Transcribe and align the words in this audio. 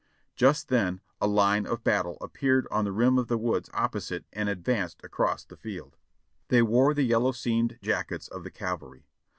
Just 0.35 0.69
then 0.69 0.99
a 1.21 1.27
line 1.27 1.67
of 1.67 1.83
battle 1.83 2.17
appeared 2.21 2.65
on 2.71 2.85
the 2.85 2.91
rim 2.91 3.19
of 3.19 3.27
the 3.27 3.37
woods 3.37 3.69
opposite 3.71 4.25
and 4.33 4.49
advanced 4.49 4.99
across 5.03 5.45
the 5.45 5.55
field. 5.55 5.95
They 6.47 6.63
wore 6.63 6.95
the 6.95 7.03
yellow 7.05 7.33
seamed 7.33 7.77
jackets 7.83 8.27
of 8.27 8.43
the 8.43 8.49
cavalry. 8.49 9.05